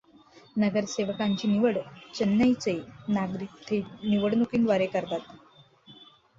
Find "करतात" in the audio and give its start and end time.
4.87-5.19